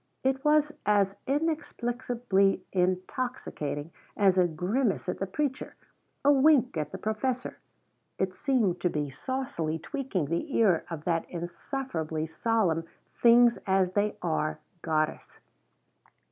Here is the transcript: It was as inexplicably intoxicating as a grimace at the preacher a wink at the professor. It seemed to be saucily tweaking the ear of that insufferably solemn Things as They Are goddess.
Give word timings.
It 0.23 0.43
was 0.43 0.71
as 0.83 1.15
inexplicably 1.27 2.63
intoxicating 2.71 3.91
as 4.17 4.39
a 4.39 4.47
grimace 4.47 5.07
at 5.07 5.19
the 5.19 5.27
preacher 5.27 5.75
a 6.25 6.31
wink 6.33 6.75
at 6.75 6.91
the 6.91 6.97
professor. 6.97 7.59
It 8.17 8.33
seemed 8.33 8.81
to 8.81 8.89
be 8.89 9.11
saucily 9.11 9.77
tweaking 9.77 10.25
the 10.25 10.57
ear 10.57 10.85
of 10.89 11.03
that 11.03 11.29
insufferably 11.29 12.25
solemn 12.25 12.85
Things 13.13 13.59
as 13.67 13.91
They 13.91 14.17
Are 14.23 14.57
goddess. 14.81 15.39